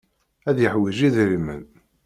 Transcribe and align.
Ad 0.49 0.57
yeḥwij 0.59 0.95
idrimen. 1.07 1.63